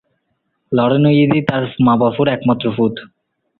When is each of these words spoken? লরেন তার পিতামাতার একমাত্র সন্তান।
লরেন 0.71 1.05
তার 1.41 1.63
পিতামাতার 1.67 2.27
একমাত্র 2.27 2.65
সন্তান। 2.77 3.07